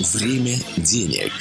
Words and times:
Время 0.00 0.58
денег. 0.78 1.32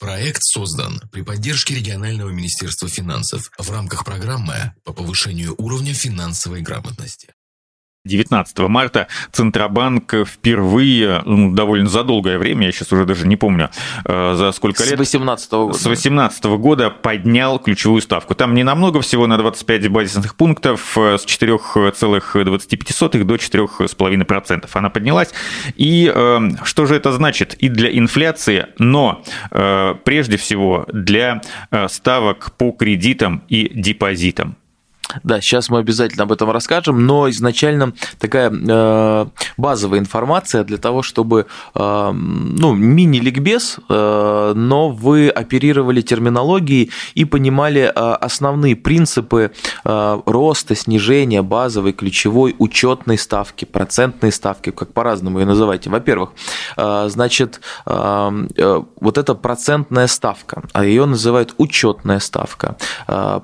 Проект 0.00 0.40
создан 0.42 1.02
при 1.12 1.20
поддержке 1.20 1.74
регионального 1.74 2.30
министерства 2.30 2.88
финансов 2.88 3.50
в 3.58 3.70
рамках 3.70 4.06
программы 4.06 4.72
по 4.84 4.94
повышению 4.94 5.54
уровня 5.58 5.92
финансовой 5.92 6.62
грамотности. 6.62 7.34
19 8.06 8.58
марта 8.68 9.08
Центробанк 9.32 10.14
впервые, 10.26 11.22
ну, 11.24 11.54
довольно 11.54 11.88
за 11.88 12.04
долгое 12.04 12.36
время, 12.36 12.66
я 12.66 12.72
сейчас 12.72 12.92
уже 12.92 13.06
даже 13.06 13.26
не 13.26 13.36
помню, 13.36 13.70
э, 14.04 14.34
за 14.36 14.52
сколько 14.52 14.84
лет... 14.84 14.92
С 14.92 14.98
18 14.98 15.52
-го 15.52 15.66
года. 15.68 15.78
С 15.78 15.86
18 15.86 16.44
-го 16.44 16.58
года 16.58 16.90
поднял 16.90 17.58
ключевую 17.58 18.02
ставку. 18.02 18.34
Там 18.34 18.52
не 18.52 18.62
намного, 18.62 19.00
всего 19.00 19.26
на 19.26 19.38
25 19.38 19.88
базисных 19.88 20.34
пунктов, 20.34 20.98
э, 20.98 21.16
с 21.16 21.24
4,25 21.24 23.24
до 23.24 23.36
4,5% 23.36 24.68
она 24.74 24.90
поднялась. 24.90 25.32
И 25.74 26.12
э, 26.14 26.40
что 26.62 26.84
же 26.84 26.96
это 26.96 27.10
значит 27.10 27.54
и 27.54 27.70
для 27.70 27.88
инфляции, 27.96 28.66
но 28.78 29.22
прежде 30.04 30.36
всего 30.36 30.84
для 30.92 31.40
ставок 31.88 32.52
по 32.58 32.72
кредитам 32.72 33.42
и 33.48 33.70
депозитам. 33.74 34.56
Да, 35.22 35.40
сейчас 35.40 35.68
мы 35.68 35.78
обязательно 35.78 36.24
об 36.24 36.32
этом 36.32 36.50
расскажем, 36.50 37.06
но 37.06 37.30
изначально 37.30 37.92
такая 38.18 38.50
э, 38.50 39.26
базовая 39.56 39.98
информация 39.98 40.64
для 40.64 40.78
того, 40.78 41.02
чтобы, 41.02 41.46
э, 41.74 42.10
ну, 42.12 42.74
мини-ликбез, 42.74 43.78
э, 43.88 44.52
но 44.54 44.90
вы 44.90 45.28
оперировали 45.28 46.00
терминологией 46.00 46.90
и 47.14 47.24
понимали 47.24 47.82
э, 47.82 47.90
основные 47.90 48.76
принципы 48.76 49.52
э, 49.84 50.20
роста, 50.26 50.74
снижения 50.74 51.42
базовой, 51.42 51.92
ключевой, 51.92 52.54
учетной 52.58 53.18
ставки, 53.18 53.64
процентной 53.64 54.32
ставки, 54.32 54.70
как 54.70 54.92
по-разному 54.92 55.38
ее 55.38 55.46
называйте. 55.46 55.90
Во-первых, 55.90 56.30
э, 56.76 57.08
значит, 57.08 57.60
вот 57.84 59.18
эта 59.18 59.34
процентная 59.34 60.06
ставка, 60.06 60.62
а 60.72 60.84
ее 60.84 61.06
называют 61.06 61.54
учетная 61.58 62.18
ставка, 62.18 62.76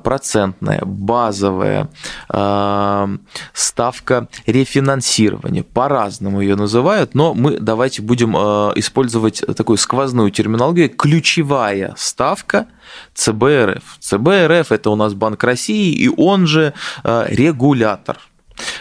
процентная, 0.03 0.83
базовая, 0.85 1.60
базовая 1.61 1.89
э, 2.33 3.19
ставка 3.53 4.29
рефинансирования. 4.47 5.63
По-разному 5.63 6.41
ее 6.41 6.57
называют, 6.57 7.15
но 7.15 7.35
мы 7.35 7.59
давайте 7.59 8.03
будем 8.03 8.37
э, 8.37 8.73
использовать 8.77 9.43
такую 9.57 9.77
сквозную 9.77 10.31
терминологию. 10.31 10.89
Ключевая 10.91 11.95
ставка 11.97 12.67
ЦБРФ. 13.15 13.83
ЦБРФ– 14.01 14.73
это 14.75 14.91
у 14.91 14.97
нас 14.97 15.15
Банк 15.15 15.45
России, 15.45 15.93
и 15.93 16.09
он 16.09 16.47
же 16.47 16.73
э, 17.05 17.27
регулятор. 17.29 18.19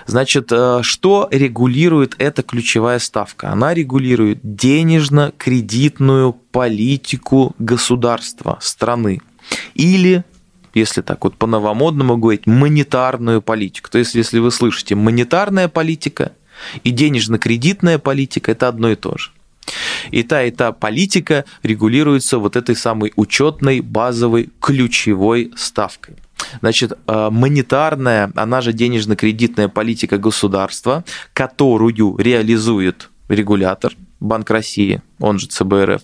Значит, 0.07 0.51
что 0.81 1.29
регулирует 1.31 2.15
эта 2.17 2.43
ключевая 2.43 2.99
ставка? 2.99 3.49
Она 3.49 3.73
регулирует 3.73 4.39
денежно-кредитную 4.43 6.33
политику 6.33 7.55
государства, 7.59 8.57
страны 8.59 9.21
или 9.75 10.25
если 10.73 11.01
так 11.01 11.23
вот 11.23 11.35
по-новомодному 11.35 12.17
говорить, 12.17 12.47
монетарную 12.47 13.41
политику. 13.41 13.89
То 13.89 13.97
есть, 13.97 14.15
если 14.15 14.39
вы 14.39 14.51
слышите 14.51 14.95
монетарная 14.95 15.67
политика 15.67 16.33
и 16.83 16.91
денежно-кредитная 16.91 17.99
политика, 17.99 18.51
это 18.51 18.67
одно 18.67 18.89
и 18.89 18.95
то 18.95 19.17
же. 19.17 19.31
И 20.11 20.23
та, 20.23 20.43
и 20.43 20.51
та 20.51 20.71
политика 20.71 21.45
регулируется 21.63 22.39
вот 22.39 22.55
этой 22.55 22.75
самой 22.75 23.13
учетной 23.15 23.81
базовой 23.81 24.49
ключевой 24.59 25.51
ставкой. 25.55 26.15
Значит, 26.61 26.93
э, 26.93 27.29
монетарная, 27.31 28.31
она 28.35 28.61
же 28.61 28.73
денежно-кредитная 28.73 29.67
политика 29.67 30.17
государства, 30.17 31.03
которую 31.33 32.17
реализует 32.17 33.09
регулятор, 33.27 33.93
Банк 34.19 34.49
России, 34.49 35.01
он 35.19 35.39
же 35.39 35.47
ЦБРФ, 35.47 36.01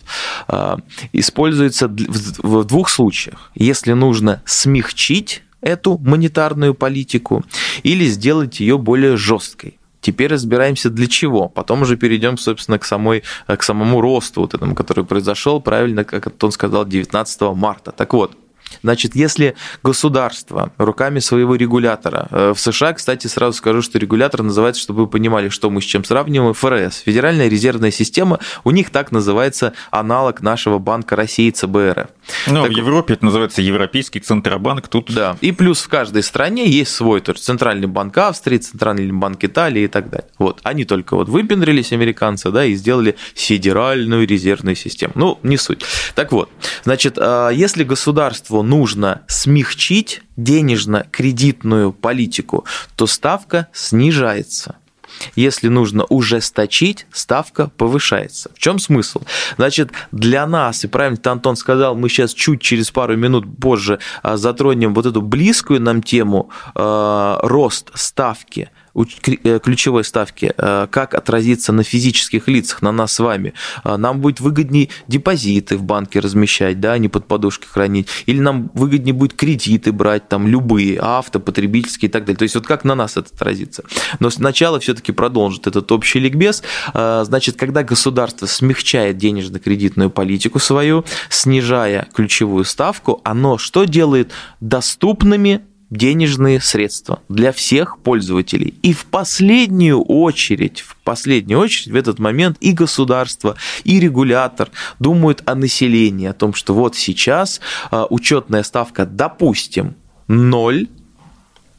а, 0.48 0.80
используется 1.14 1.88
в 1.88 2.64
двух 2.64 2.90
случаях. 2.90 3.52
Если 3.56 3.94
нужно 3.94 4.42
смягчить 4.46 5.44
эту 5.62 5.98
монетарную 5.98 6.76
политику 6.76 7.44
или 7.84 8.06
сделать 8.06 8.60
ее 8.60 8.78
более 8.78 9.18
жесткой. 9.18 9.80
Теперь 10.00 10.32
разбираемся 10.32 10.92
для 10.92 11.08
чего. 11.08 11.50
Потом 11.50 11.82
уже 11.82 11.98
перейдем, 11.98 12.38
собственно, 12.38 12.78
к, 12.78 12.86
самой, 12.86 13.24
к 13.48 13.64
самому 13.64 14.02
росту 14.02 14.42
вот 14.42 14.54
этому, 14.54 14.76
который 14.76 15.04
произошел, 15.04 15.60
правильно, 15.60 16.04
как 16.04 16.32
он 16.44 16.52
сказал, 16.52 16.86
19 16.86 17.42
марта. 17.56 17.92
Так 17.92 18.14
вот, 18.14 18.38
Значит, 18.84 19.16
если 19.16 19.56
государство 19.84 20.72
руками 20.78 21.20
своего 21.20 21.56
регулятора, 21.56 22.28
э, 22.32 22.54
в 22.56 22.60
США, 22.60 22.94
кстати, 22.94 23.28
сразу 23.28 23.58
скажу, 23.58 23.82
что 23.82 24.00
регулятор 24.00 24.44
называется, 24.44 24.82
чтобы 24.82 25.02
вы 25.02 25.08
понимали, 25.08 25.50
что 25.50 25.70
мы 25.70 25.82
с 25.82 25.86
чем 25.86 26.04
сравниваем, 26.04 26.54
ФРС, 26.54 27.04
Федеральная 27.06 27.48
резервная 27.48 27.92
система, 27.92 28.40
у 28.64 28.72
них 28.72 28.90
так 28.90 29.12
называется 29.12 29.74
аналог 29.92 30.42
нашего 30.42 30.80
банка 30.80 31.16
России 31.16 31.50
ЦБРФ. 31.50 32.08
Ну, 32.48 32.64
так, 32.64 32.72
в 32.72 32.76
Европе 32.76 33.14
это 33.14 33.26
называется 33.26 33.62
Европейский 33.62 34.20
Центробанк, 34.20 34.88
тут... 34.88 35.14
Да, 35.14 35.38
и 35.42 35.52
плюс 35.52 35.82
в 35.82 35.90
каждой 35.90 36.24
стране 36.24 36.70
есть 36.70 36.92
свой, 36.92 37.22
то 37.22 37.32
есть 37.32 37.44
Центральный 37.44 37.88
банк 37.88 38.18
Австрии, 38.18 38.58
Центральный 38.58 39.12
банк 39.12 39.44
Италии 39.44 39.84
и 39.84 39.88
так 39.88 40.10
далее. 40.10 40.28
Вот, 40.38 40.60
они 40.64 40.86
только 40.86 41.16
вот 41.16 41.30
выпендрились, 41.30 41.92
американцы, 41.92 42.52
да, 42.52 42.66
и 42.66 42.74
сделали 42.76 43.16
Федеральную 43.36 44.28
резервную 44.28 44.76
систему. 44.76 45.14
Ну, 45.16 45.40
не 45.44 45.58
суть. 45.58 45.84
Так 46.16 46.32
вот, 46.32 46.50
значит, 46.84 47.18
а, 47.18 47.50
если 47.50 47.84
государству 47.84 48.62
нужно 48.66 49.22
смягчить 49.28 50.22
денежно-кредитную 50.36 51.94
политику, 51.94 52.66
то 52.96 53.08
ставка 53.08 53.68
снижается. 53.74 54.76
Если 55.36 55.68
нужно 55.68 56.04
ужесточить, 56.06 57.08
ставка 57.12 57.70
повышается. 57.78 58.52
В 58.54 58.60
чем 58.60 58.80
смысл? 58.80 59.22
Значит, 59.58 59.92
для 60.12 60.46
нас, 60.46 60.84
и 60.84 60.88
правильно 60.88 61.20
Антон 61.24 61.56
сказал, 61.56 61.96
мы 61.96 62.10
сейчас 62.10 62.34
чуть 62.34 62.62
через 62.62 62.92
пару 62.92 63.16
минут 63.16 63.46
позже 63.60 64.00
а, 64.24 64.38
затронем 64.38 64.94
вот 64.94 65.06
эту 65.06 65.22
близкую 65.22 65.82
нам 65.82 66.02
тему 66.02 66.50
э, 66.76 67.38
рост 67.44 67.92
ставки 67.94 68.70
ключевой 68.96 70.04
ставки, 70.04 70.54
э, 70.58 70.88
как 70.90 71.14
отразится 71.14 71.74
на 71.74 71.84
физических 71.84 72.48
лицах, 72.48 72.82
на 72.82 72.92
нас 72.92 73.14
с 73.14 73.20
вами. 73.20 73.54
Э, 73.84 73.98
нам 73.98 74.22
будет 74.22 74.40
выгоднее 74.40 74.90
депозиты 75.08 75.78
в 75.78 75.84
банке 75.84 76.20
размещать, 76.20 76.80
да, 76.80 76.94
а 76.94 76.98
не 76.98 77.10
под 77.10 77.28
подушкой 77.28 77.68
хранить. 77.70 78.08
Или 78.26 78.40
нам 78.40 78.72
выгоднее 78.74 79.14
будет 79.14 79.34
кредиты 79.34 79.92
брать, 79.92 80.30
там, 80.30 80.48
любые, 80.48 81.00
авто, 81.00 81.40
потребительские 81.40 82.10
и 82.10 82.12
так 82.12 82.24
далее. 82.26 82.38
То 82.38 82.44
есть 82.44 82.56
вот 82.56 82.66
как 82.66 82.86
на 82.86 82.96
нас 82.96 83.18
это 83.18 83.30
отразится. 83.34 83.84
Но 84.20 84.30
сначала 84.30 84.80
все-таки 84.80 85.12
продолжит 85.12 85.68
этот 85.68 85.92
общий 85.92 86.20
ликбез. 86.20 86.64
Значит, 86.94 87.58
когда 87.58 87.84
государство 87.84 88.46
смягчает 88.46 89.18
денежно-кредитную 89.18 90.10
политику 90.10 90.60
свою, 90.60 91.06
снижая 91.30 92.08
ключевую 92.14 92.64
ставку, 92.64 93.22
оно 93.24 93.58
что 93.58 93.84
делает? 93.86 94.32
Доступными 94.62 95.62
денежные 95.90 96.60
средства 96.60 97.22
для 97.30 97.52
всех 97.52 98.00
пользователей. 98.00 98.74
И 98.82 98.94
в 98.94 99.06
последнюю 99.06 100.02
очередь, 100.02 100.82
в 100.82 100.96
последнюю 101.04 101.60
очередь 101.60 101.94
в 101.94 101.96
этот 101.96 102.20
момент 102.20 102.58
и 102.60 102.72
государство, 102.72 103.56
и 103.84 104.00
регулятор 104.00 104.70
думают 105.00 105.44
о 105.46 105.56
населении, 105.56 106.28
о 106.28 106.34
том, 106.34 106.54
что 106.54 106.74
вот 106.74 106.96
сейчас 106.96 107.62
а, 107.92 108.06
учетная 108.10 108.64
ставка, 108.64 109.06
допустим, 109.06 109.96
ноль, 110.28 110.88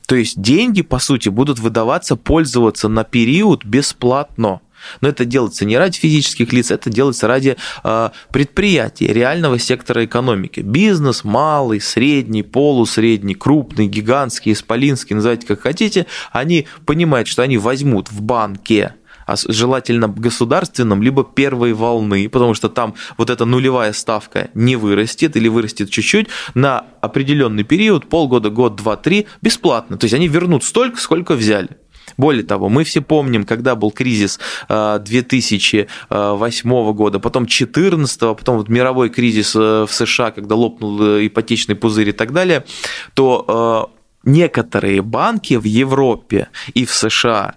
то 0.07 0.15
есть 0.15 0.41
деньги, 0.41 0.83
по 0.83 1.01
сути, 1.01 1.29
будут 1.29 1.59
выдаваться, 1.59 2.15
пользоваться 2.15 2.89
на 2.89 3.03
период 3.03 3.65
бесплатно. 3.65 4.61
Но 5.01 5.09
это 5.09 5.25
делается 5.25 5.65
не 5.65 5.77
ради 5.79 5.99
физических 5.99 6.53
лиц, 6.53 6.71
это 6.71 6.91
делается 6.91 7.27
ради 7.27 7.57
а, 7.83 8.13
предприятий, 8.31 9.07
реального 9.07 9.59
сектора 9.59 10.05
экономики. 10.05 10.61
Бизнес, 10.61 11.25
малый, 11.25 11.81
средний, 11.81 12.43
полусредний, 12.43 13.35
крупный, 13.35 13.87
гигантский, 13.87 14.53
исполинский, 14.53 15.15
называйте 15.15 15.47
как 15.47 15.61
хотите, 15.61 16.07
они 16.33 16.67
понимают, 16.85 17.29
что 17.29 17.43
они 17.43 17.59
возьмут 17.59 18.11
в 18.11 18.23
банке 18.23 18.95
а 19.27 19.35
желательно 19.37 20.09
государственном, 20.09 21.03
либо 21.03 21.25
первой 21.25 21.73
волны, 21.73 22.29
потому 22.29 22.55
что 22.55 22.69
там 22.69 22.95
вот 23.19 23.29
эта 23.29 23.45
нулевая 23.45 23.93
ставка 23.93 24.51
не 24.55 24.77
вырастет 24.77 25.37
или 25.37 25.49
вырастет 25.49 25.91
чуть-чуть 25.91 26.29
на 26.55 26.87
определенный 27.01 27.65
период, 27.65 28.09
полгода, 28.09 28.51
год, 28.51 28.77
два, 28.77 28.97
три, 28.97 29.27
бесплатно. 29.43 29.99
То 29.99 30.05
есть 30.05 30.15
они 30.15 30.29
вернут 30.29 30.65
столько, 30.65 31.01
сколько 31.01 31.35
взяли. 31.35 31.71
Более 32.17 32.45
того, 32.45 32.69
мы 32.69 32.85
все 32.85 33.01
помним, 33.01 33.45
когда 33.45 33.75
был 33.75 33.91
кризис 33.91 34.39
2008 34.69 35.89
э, 36.11 36.93
года, 36.93 37.19
потом 37.19 37.45
2014, 37.45 38.21
потом 38.21 38.59
вот 38.59 38.69
мировой 38.69 39.11
кризис 39.11 39.55
э, 39.57 39.87
в 39.89 39.93
США, 39.93 40.31
когда 40.31 40.55
лопнул 40.55 41.03
э, 41.03 41.27
ипотечный 41.27 41.75
пузырь 41.75 42.11
и 42.11 42.13
так 42.13 42.33
далее, 42.33 42.65
то 43.15 43.91
некоторые 44.25 45.03
банки 45.03 45.55
в 45.55 45.65
Европе 45.65 46.49
и 46.75 46.85
в 46.85 46.93
США 46.93 47.55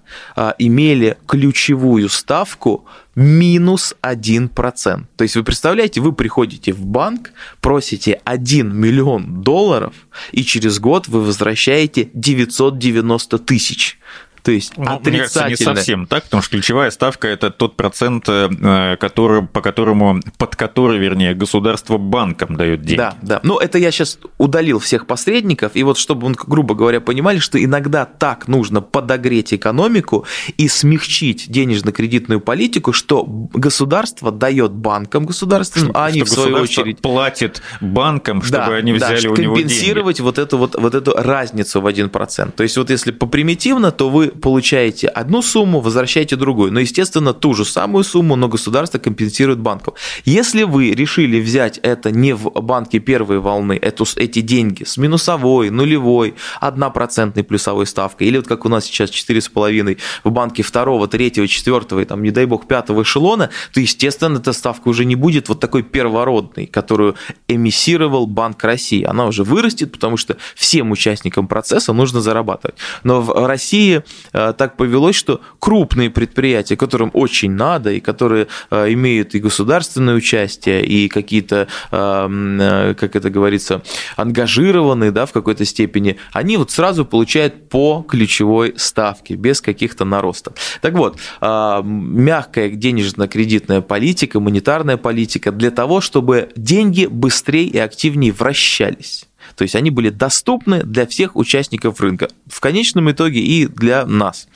имели 0.59 1.17
ключевую 1.25 2.09
ставку 2.09 2.85
минус 3.15 3.95
1%. 4.01 5.05
То 5.15 5.23
есть 5.23 5.35
вы 5.35 5.43
представляете, 5.43 5.99
вы 5.99 6.13
приходите 6.13 6.71
в 6.71 6.85
банк, 6.85 7.31
просите 7.59 8.21
1 8.23 8.75
миллион 8.75 9.41
долларов, 9.41 9.93
и 10.31 10.43
через 10.43 10.79
год 10.79 11.07
вы 11.07 11.21
возвращаете 11.21 12.09
990 12.13 13.39
тысяч. 13.39 13.99
То 14.43 14.51
есть 14.51 14.77
ну, 14.77 14.85
отрицательная. 14.85 15.49
не 15.49 15.55
совсем 15.55 16.07
так, 16.07 16.23
потому 16.23 16.41
что 16.41 16.51
ключевая 16.51 16.91
ставка 16.91 17.27
это 17.27 17.51
тот 17.51 17.75
процент, 17.75 18.25
э, 18.27 18.97
который, 18.99 19.45
по 19.45 19.61
которому, 19.61 20.19
под 20.37 20.55
который, 20.55 20.97
вернее, 20.99 21.33
государство 21.33 21.97
банкам 21.97 22.55
дает 22.55 22.81
деньги. 22.81 22.97
Да, 22.97 23.15
да. 23.21 23.39
Ну, 23.43 23.57
это 23.57 23.77
я 23.77 23.91
сейчас 23.91 24.19
удалил 24.37 24.79
всех 24.79 25.07
посредников, 25.07 25.71
и 25.75 25.83
вот 25.83 25.97
чтобы, 25.97 26.31
грубо 26.31 26.75
говоря, 26.75 27.01
понимали, 27.01 27.39
что 27.39 27.63
иногда 27.63 28.05
так 28.05 28.47
нужно 28.47 28.81
подогреть 28.81 29.53
экономику 29.53 30.25
и 30.57 30.67
смягчить 30.67 31.49
денежно-кредитную 31.49 32.39
политику, 32.39 32.93
что 32.93 33.23
государство 33.25 34.31
дает 34.31 34.71
банкам 34.71 35.25
государственным, 35.25 35.91
а 35.93 36.05
они, 36.05 36.23
в 36.23 36.29
свою 36.29 36.57
очередь... 36.57 36.99
платит 36.99 37.61
банкам, 37.81 38.41
чтобы 38.41 38.65
да, 38.65 38.75
они 38.75 38.93
взяли 38.93 39.23
да, 39.23 39.29
у 39.29 39.35
него 39.35 39.55
деньги. 39.55 39.69
компенсировать 39.69 40.19
вот 40.19 40.37
эту, 40.37 40.57
вот, 40.57 40.75
вот 40.75 40.95
эту 40.95 41.13
разницу 41.13 41.81
в 41.81 41.87
1%. 41.87 42.51
То 42.51 42.63
есть 42.63 42.77
вот 42.77 42.89
если 42.89 43.11
попримитивно, 43.11 43.91
то 43.91 44.09
вы 44.09 44.28
получаете 44.29 45.07
одну 45.07 45.41
сумму, 45.41 45.81
возвращаете 45.81 46.35
другую. 46.35 46.71
Но, 46.71 46.79
естественно, 46.79 47.33
ту 47.33 47.53
же 47.53 47.65
самую 47.65 48.03
сумму, 48.03 48.35
но 48.35 48.47
государство 48.47 48.99
компенсирует 48.99 49.59
банков. 49.59 49.95
Если 50.25 50.63
вы 50.63 50.91
решили 50.91 51.39
взять 51.39 51.77
это 51.79 52.11
не 52.11 52.33
в 52.33 52.49
банке 52.49 52.99
первой 52.99 53.39
волны, 53.39 53.79
эту, 53.81 54.05
эти 54.15 54.41
деньги 54.41 54.83
с 54.83 54.97
минусовой, 54.97 55.69
нулевой, 55.69 56.35
однопроцентной 56.59 57.43
плюсовой 57.43 57.85
ставкой, 57.85 58.27
или 58.27 58.37
вот 58.37 58.47
как 58.47 58.65
у 58.65 58.69
нас 58.69 58.85
сейчас 58.85 59.09
4,5 59.09 59.97
в 60.23 60.31
банке 60.31 60.63
второго, 60.63 61.07
третьего, 61.07 61.47
четвертого 61.47 62.01
и 62.01 62.05
там, 62.05 62.23
не 62.23 62.31
дай 62.31 62.45
бог, 62.45 62.67
пятого 62.67 63.03
эшелона, 63.03 63.49
то, 63.73 63.79
естественно, 63.79 64.37
эта 64.37 64.53
ставка 64.53 64.87
уже 64.87 65.05
не 65.05 65.15
будет 65.15 65.49
вот 65.49 65.59
такой 65.59 65.83
первородной, 65.83 66.65
которую 66.65 67.15
эмиссировал 67.47 68.27
Банк 68.27 68.63
России. 68.63 69.03
Она 69.03 69.25
уже 69.25 69.43
вырастет, 69.43 69.91
потому 69.91 70.17
что 70.17 70.37
всем 70.55 70.91
участникам 70.91 71.47
процесса 71.47 71.93
нужно 71.93 72.21
зарабатывать. 72.21 72.75
Но 73.03 73.21
в 73.21 73.47
России 73.47 74.03
так 74.31 74.77
повелось, 74.77 75.15
что 75.15 75.41
крупные 75.59 76.09
предприятия, 76.09 76.75
которым 76.75 77.11
очень 77.13 77.51
надо, 77.51 77.91
и 77.91 77.99
которые 77.99 78.47
э, 78.71 78.93
имеют 78.93 79.35
и 79.35 79.39
государственное 79.39 80.15
участие, 80.15 80.85
и 80.85 81.07
какие-то, 81.07 81.67
э, 81.91 82.93
как 82.97 83.15
это 83.15 83.29
говорится, 83.29 83.81
ангажированные 84.15 85.11
да, 85.11 85.25
в 85.25 85.31
какой-то 85.31 85.65
степени, 85.65 86.17
они 86.33 86.57
вот 86.57 86.71
сразу 86.71 87.05
получают 87.05 87.69
по 87.69 88.05
ключевой 88.07 88.73
ставке, 88.77 89.35
без 89.35 89.61
каких-то 89.61 90.05
наростов. 90.05 90.53
Так 90.81 90.93
вот, 90.93 91.17
мягкая 91.41 92.69
денежно-кредитная 92.69 93.81
политика, 93.81 94.39
монетарная 94.39 94.97
политика 94.97 95.51
для 95.51 95.71
того, 95.71 96.01
чтобы 96.01 96.49
деньги 96.55 97.05
быстрее 97.05 97.65
и 97.65 97.77
активнее 97.77 98.31
вращались. 98.31 99.28
То 99.55 99.63
есть 99.63 99.75
они 99.75 99.91
были 99.91 100.09
доступны 100.09 100.83
для 100.83 101.05
всех 101.05 101.35
участников 101.35 101.99
рынка, 102.01 102.27
в 102.47 102.59
конечном 102.59 103.11
итоге 103.11 103.39
и 103.39 103.67
для 103.67 104.05
нас. 104.05 104.47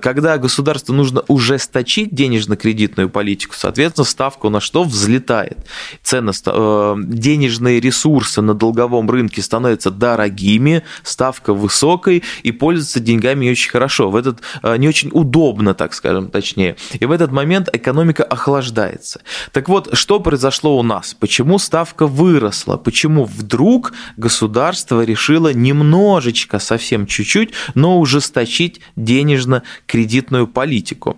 Когда 0.00 0.38
государству 0.38 0.94
нужно 0.94 1.22
ужесточить 1.28 2.14
денежно-кредитную 2.14 3.08
политику, 3.08 3.54
соответственно, 3.56 4.04
ставка 4.04 4.48
на 4.48 4.60
что 4.60 4.84
взлетает. 4.84 5.58
Ценность, 6.02 6.44
э, 6.46 6.94
денежные 6.98 7.80
ресурсы 7.80 8.40
на 8.42 8.54
долговом 8.54 9.10
рынке 9.10 9.42
становятся 9.42 9.90
дорогими, 9.90 10.82
ставка 11.02 11.54
высокой, 11.54 12.22
и 12.42 12.52
пользоваться 12.52 13.00
деньгами 13.00 13.44
не 13.46 13.50
очень 13.52 13.70
хорошо. 13.70 14.10
В 14.10 14.16
этот, 14.16 14.40
э, 14.62 14.76
не 14.76 14.88
очень 14.88 15.10
удобно, 15.12 15.74
так 15.74 15.94
скажем, 15.94 16.30
точнее. 16.30 16.76
И 16.98 17.04
в 17.04 17.12
этот 17.12 17.32
момент 17.32 17.68
экономика 17.72 18.24
охлаждается. 18.24 19.20
Так 19.52 19.68
вот, 19.68 19.96
что 19.96 20.20
произошло 20.20 20.78
у 20.78 20.82
нас? 20.82 21.14
Почему 21.14 21.58
ставка 21.58 22.06
выросла? 22.06 22.76
Почему 22.76 23.24
вдруг 23.24 23.92
государство 24.16 24.27
государство 24.28 25.02
решило 25.04 25.54
немножечко, 25.54 26.58
совсем 26.58 27.06
чуть-чуть, 27.06 27.54
но 27.74 27.98
ужесточить 27.98 28.82
денежно-кредитную 28.94 30.46
политику. 30.46 31.16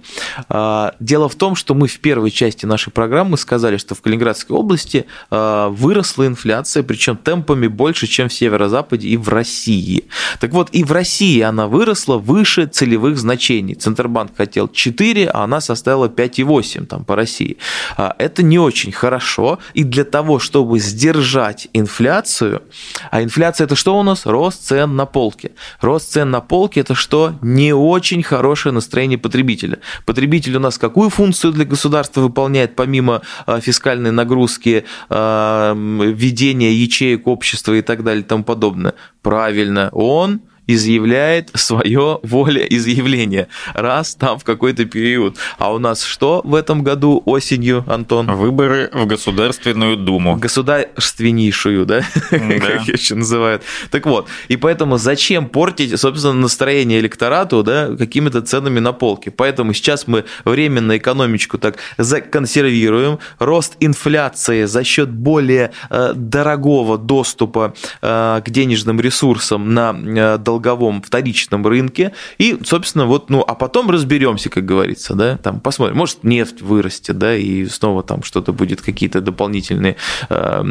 А, 0.49 0.95
дело 1.01 1.29
в 1.29 1.35
том, 1.35 1.57
что 1.57 1.75
мы 1.75 1.89
в 1.89 1.99
первой 1.99 2.31
части 2.31 2.67
нашей 2.67 2.93
программы 2.93 3.37
сказали, 3.37 3.79
что 3.79 3.97
в 3.97 4.01
Калининградской 4.01 4.57
области 4.57 5.07
а, 5.29 5.71
выросла 5.71 6.29
инфляция, 6.29 6.85
причем 6.85 7.17
темпами 7.17 7.67
больше, 7.67 8.07
чем 8.07 8.29
в 8.29 8.33
Северо-Западе 8.33 9.09
и 9.09 9.17
в 9.17 9.29
России. 9.29 10.05
Так 10.39 10.53
вот, 10.53 10.69
и 10.71 10.85
в 10.85 10.93
России 10.93 11.41
она 11.41 11.67
выросла 11.67 12.17
выше 12.17 12.67
целевых 12.67 13.19
значений. 13.19 13.75
Центробанк 13.75 14.37
хотел 14.37 14.69
4, 14.69 15.31
а 15.31 15.43
она 15.43 15.61
составила 15.61 16.07
5,8 16.07 16.87
там, 16.87 17.05
по 17.05 17.17
России. 17.17 17.57
А, 17.97 18.15
это 18.19 18.45
не 18.45 18.61
очень 18.61 18.93
хорошо, 18.93 19.59
и 19.75 19.83
для 19.83 20.05
того, 20.05 20.39
чтобы 20.39 20.79
сдержать 20.79 21.67
инфляцию, 21.73 22.63
а 23.11 23.23
инфляция 23.23 23.65
это 23.65 23.77
что 23.77 23.99
у 23.99 24.03
нас? 24.03 24.27
Рост 24.27 24.67
цен 24.67 24.97
на 24.97 25.07
полке. 25.07 25.53
Рост 25.81 26.13
цен 26.13 26.31
на 26.31 26.41
полке 26.41 26.81
это 26.81 26.95
что? 26.95 27.35
Не 27.43 27.73
очень 27.73 28.23
хорошее 28.23 28.73
настроение 28.73 29.19
потребителя. 29.19 29.79
Потребитель 30.07 30.57
у 30.57 30.61
нас 30.61 30.79
какую 30.79 31.11
функцию 31.11 31.53
для 31.53 31.65
государства 31.65 32.21
выполняет, 32.21 32.77
помимо 32.77 33.23
а, 33.47 33.61
фискальной 33.61 34.11
нагрузки, 34.11 34.85
а, 35.09 35.75
ведения 35.75 36.73
ячеек 36.73 37.27
общества 37.27 37.75
и 37.75 37.83
так 37.83 38.05
далее 38.05 38.23
и 38.23 38.27
тому 38.27 38.45
подобное? 38.45 38.95
Правильно, 39.23 39.89
он 39.93 40.41
изъявляет 40.75 41.51
свое 41.55 42.19
волеизъявление 42.23 43.49
раз 43.75 44.15
там 44.15 44.39
в 44.39 44.45
какой-то 44.45 44.85
период. 44.85 45.37
А 45.59 45.73
у 45.73 45.79
нас 45.79 46.05
что 46.05 46.41
в 46.45 46.55
этом 46.55 46.83
году 46.83 47.23
осенью, 47.25 47.85
Антон? 47.87 48.27
Выборы 48.27 48.91
в 48.93 49.07
Государственную 49.07 49.97
Думу. 49.97 50.37
Государственнейшую, 50.37 51.87
да? 51.87 52.03
как 52.31 52.89
еще 52.89 53.15
называют. 53.15 53.63
Так 53.91 54.07
вот, 54.07 54.29
и 54.49 54.57
поэтому 54.57 54.99
зачем 54.99 55.49
портить, 55.49 55.99
собственно, 55.99 56.35
настроение 56.35 57.01
электорату 57.01 57.63
да, 57.63 57.97
какими-то 57.97 58.43
ценами 58.43 58.79
на 58.79 58.93
полке? 58.93 59.31
Поэтому 59.31 59.73
сейчас 59.73 60.07
мы 60.07 60.25
временно 60.45 60.97
экономичку 60.97 61.59
так 61.59 61.77
законсервируем. 61.99 63.19
Рост 63.39 63.77
инфляции 63.81 64.65
за 64.65 64.85
счет 64.85 65.11
более 65.11 65.73
э, 65.91 66.13
дорогого 66.15 66.99
доступа 66.99 67.75
э, 68.03 68.43
к 68.45 68.51
денежным 68.51 69.01
ресурсам 69.01 69.75
на 69.75 69.95
э, 69.95 70.39
долг 70.39 70.60
долговом 70.61 71.03
вторичном 71.03 71.67
рынке. 71.67 72.13
И, 72.39 72.59
собственно, 72.65 73.07
вот, 73.07 73.31
ну, 73.31 73.41
а 73.47 73.55
потом 73.55 73.91
разберемся, 73.91 74.51
как 74.51 74.65
говорится, 74.65 75.15
да, 75.15 75.37
там 75.39 75.61
посмотрим. 75.61 75.97
Может, 75.97 76.25
нефть 76.25 76.61
вырастет, 76.63 77.19
да, 77.19 77.35
и 77.35 77.67
снова 77.67 78.03
там 78.03 78.23
что-то 78.23 78.53
будет, 78.53 78.83
какие-то 78.83 79.21
дополнительные 79.21 79.97
э, 80.29 80.63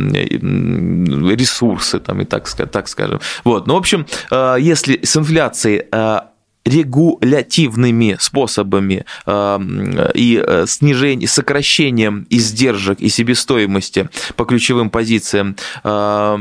ресурсы, 1.35 1.99
там, 1.99 2.21
и 2.21 2.25
так, 2.25 2.47
так 2.49 2.87
скажем. 2.87 3.19
Вот, 3.43 3.67
ну, 3.67 3.73
в 3.73 3.77
общем, 3.77 4.05
э, 4.31 4.57
если 4.59 4.99
с 5.03 5.17
инфляцией 5.17 5.85
э, 5.91 6.19
регулятивными 6.65 8.17
способами 8.19 9.05
э, 9.25 9.59
и 10.13 10.43
снижением, 10.67 11.27
сокращением 11.27 12.27
издержек 12.29 12.99
и 12.99 13.09
себестоимости 13.09 14.09
по 14.35 14.45
ключевым 14.45 14.89
позициям 14.89 15.55
э, 15.83 16.37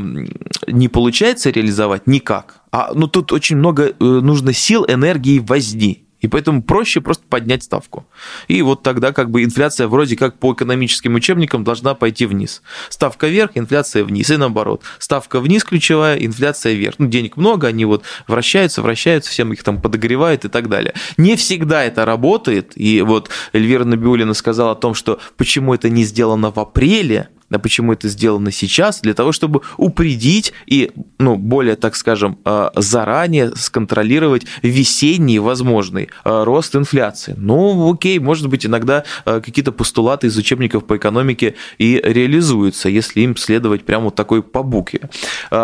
не 0.67 0.87
получается 0.87 1.49
реализовать 1.49 2.05
никак. 2.05 2.58
А 2.71 2.91
ну 2.93 3.07
тут 3.07 3.31
очень 3.31 3.57
много 3.57 3.93
нужно 3.99 4.53
сил, 4.53 4.85
энергии, 4.87 5.39
возни. 5.39 6.05
И 6.21 6.27
поэтому 6.27 6.61
проще 6.61 6.99
просто 6.99 7.23
поднять 7.29 7.63
ставку. 7.63 8.05
И 8.49 8.61
вот 8.61 8.83
тогда 8.83 9.13
как 9.13 9.31
бы 9.31 9.43
инфляция 9.43 9.87
вроде 9.87 10.17
как 10.17 10.37
по 10.37 10.53
экономическим 10.53 11.15
учебникам 11.15 11.63
должна 11.63 11.93
пойти 11.93 12.25
вниз. 12.25 12.61
Ставка 12.89 13.27
вверх, 13.27 13.51
инфляция 13.55 14.03
вниз. 14.03 14.29
И 14.29 14.35
наоборот. 14.35 14.83
Ставка 14.97 15.39
вниз 15.39 15.63
ключевая, 15.63 16.17
инфляция 16.17 16.73
вверх. 16.73 16.95
Ну, 16.97 17.07
денег 17.07 17.37
много, 17.37 17.67
они 17.67 17.85
вот 17.85 18.03
вращаются, 18.27 18.81
вращаются, 18.81 19.31
всем 19.31 19.53
их 19.53 19.63
там 19.63 19.81
подогревают 19.81 20.43
и 20.43 20.49
так 20.49 20.67
далее. 20.67 20.93
Не 21.15 21.37
всегда 21.37 21.85
это 21.85 22.03
работает. 22.03 22.73
И 22.75 23.01
вот 23.01 23.29
Эльвира 23.53 23.85
Набиулина 23.85 24.33
сказала 24.33 24.73
о 24.73 24.75
том, 24.75 24.95
что 24.95 25.19
почему 25.37 25.73
это 25.73 25.89
не 25.89 26.03
сделано 26.03 26.51
в 26.51 26.59
апреле, 26.59 27.29
да 27.49 27.59
почему 27.59 27.93
это 27.93 28.07
сделано 28.07 28.51
сейчас, 28.51 29.01
для 29.01 29.13
того, 29.13 29.31
чтобы 29.31 29.61
упредить 29.77 30.53
и, 30.65 30.91
ну, 31.17 31.35
более, 31.35 31.75
так 31.75 31.95
скажем, 31.95 32.37
э, 32.45 32.69
заранее 32.75 33.55
сконтролировать 33.55 34.45
весенний 34.61 35.39
возможный 35.39 36.09
э, 36.23 36.43
рост 36.43 36.75
инфляции. 36.75 37.33
Ну, 37.37 37.93
окей, 37.93 38.19
может 38.19 38.47
быть, 38.47 38.65
иногда 38.65 39.03
э, 39.25 39.41
какие-то 39.43 39.71
постулаты 39.71 40.27
из 40.27 40.37
учебников 40.37 40.85
по 40.85 40.97
экономике 40.97 41.55
и 41.77 41.99
реализуются, 42.03 42.89
если 42.89 43.21
им 43.21 43.35
следовать 43.37 43.85
прямо 43.85 44.05
вот 44.05 44.15
такой 44.15 44.43
по 44.43 44.63
букве. 44.63 45.09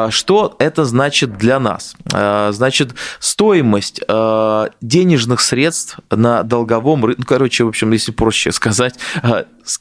Что 0.10 0.56
это 0.60 0.86
значит 0.86 1.38
для 1.38 1.60
нас? 1.60 1.96
Значит, 2.06 2.96
стоимость 3.20 4.02
денежных 4.82 5.42
средств 5.42 6.00
на 6.10 6.44
долговом 6.44 7.06
рынке, 7.06 7.20
ну, 7.20 7.26
короче, 7.28 7.64
в 7.64 7.70
общем, 7.70 7.92
если 7.92 8.12
проще 8.12 8.52
сказать, 8.52 8.96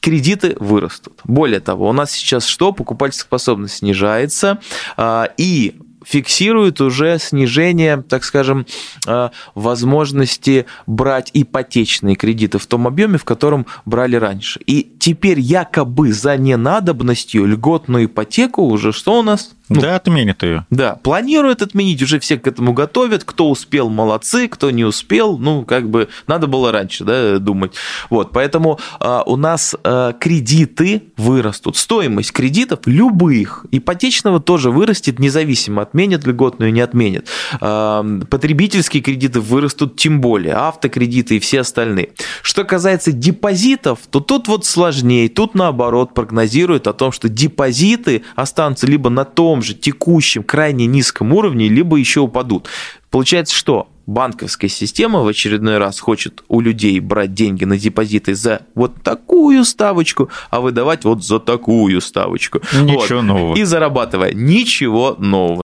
кредиты 0.01 0.55
вырастут. 0.59 1.19
Более 1.23 1.59
того, 1.59 1.89
у 1.89 1.93
нас 1.93 2.11
сейчас 2.11 2.45
что? 2.45 2.71
Покупательская 2.71 3.27
способность 3.27 3.77
снижается, 3.77 4.59
а, 4.97 5.29
и 5.37 5.75
фиксирует 6.05 6.81
уже 6.81 7.17
снижение, 7.19 8.01
так 8.07 8.23
скажем, 8.23 8.65
а, 9.07 9.31
возможности 9.55 10.65
брать 10.85 11.31
ипотечные 11.33 12.15
кредиты 12.15 12.59
в 12.59 12.67
том 12.67 12.87
объеме, 12.87 13.17
в 13.17 13.25
котором 13.25 13.65
брали 13.85 14.15
раньше. 14.15 14.59
И 14.65 14.94
теперь 15.05 15.39
якобы 15.39 16.11
за 16.13 16.35
ненадобностью 16.35 17.45
льготную 17.45 18.05
ипотеку 18.05 18.63
уже 18.63 18.91
что 18.91 19.19
у 19.19 19.21
нас? 19.21 19.51
Ну, 19.67 19.81
да, 19.81 19.95
отменят 19.95 20.43
ее. 20.43 20.65
Да, 20.69 20.95
планируют 20.95 21.63
отменить, 21.63 22.01
уже 22.01 22.19
все 22.19 22.37
к 22.37 22.47
этому 22.47 22.73
готовят. 22.73 23.23
Кто 23.23 23.49
успел, 23.49 23.89
молодцы, 23.89 24.47
кто 24.47 24.69
не 24.69 24.83
успел, 24.83 25.39
ну, 25.39 25.65
как 25.65 25.89
бы 25.89 26.07
надо 26.27 26.45
было 26.45 26.71
раньше, 26.71 27.03
да, 27.03 27.39
думать. 27.39 27.73
Вот, 28.11 28.31
поэтому 28.31 28.79
а, 28.99 29.23
у 29.25 29.37
нас 29.37 29.75
а, 29.83 30.13
кредиты 30.13 31.03
вырастут. 31.17 31.77
Стоимость 31.77 32.31
кредитов 32.31 32.81
любых, 32.85 33.65
ипотечного 33.71 34.39
тоже 34.39 34.69
вырастет, 34.69 35.17
независимо, 35.17 35.81
отменят 35.81 36.27
льготную, 36.27 36.71
не 36.71 36.81
отменят. 36.81 37.27
А, 37.59 38.05
потребительские 38.29 39.01
кредиты 39.01 39.39
вырастут 39.39 39.95
тем 39.95 40.21
более, 40.21 40.53
автокредиты 40.53 41.37
и 41.37 41.39
все 41.39 41.61
остальные. 41.61 42.09
Что 42.43 42.65
касается 42.65 43.11
депозитов, 43.11 43.99
то 44.11 44.19
тут 44.19 44.47
вот 44.47 44.63
сложнее. 44.95 45.29
Тут 45.29 45.55
наоборот 45.55 46.13
прогнозируют 46.13 46.87
о 46.87 46.93
том, 46.93 47.11
что 47.11 47.29
депозиты 47.29 48.23
останутся 48.35 48.87
либо 48.87 49.09
на 49.09 49.25
том 49.25 49.61
же 49.61 49.73
текущем 49.73 50.43
крайне 50.43 50.85
низком 50.85 51.33
уровне, 51.33 51.67
либо 51.67 51.97
еще 51.97 52.21
упадут. 52.21 52.67
Получается, 53.11 53.55
что 53.55 53.87
банковская 54.07 54.69
система 54.69 55.21
в 55.21 55.27
очередной 55.27 55.77
раз 55.77 55.99
хочет 55.99 56.43
у 56.47 56.61
людей 56.61 56.99
брать 56.99 57.33
деньги 57.33 57.65
на 57.65 57.77
депозиты 57.77 58.35
за 58.35 58.61
вот 58.75 59.01
такую 59.03 59.65
ставочку, 59.65 60.29
а 60.49 60.61
выдавать 60.61 61.03
вот 61.03 61.23
за 61.23 61.39
такую 61.39 62.01
ставочку. 62.01 62.61
Ничего 62.73 63.19
вот. 63.19 63.25
нового. 63.25 63.55
И 63.55 63.63
зарабатывая 63.63 64.33
ничего 64.33 65.15
нового. 65.19 65.61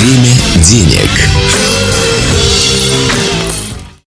Время 0.00 0.34
денег. 0.68 1.81